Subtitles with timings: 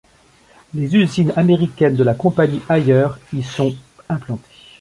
[0.73, 3.75] Les usines américaines de la compagnie Haier y sont
[4.09, 4.43] implantées.